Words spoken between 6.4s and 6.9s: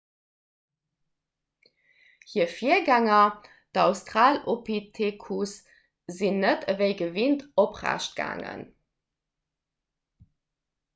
net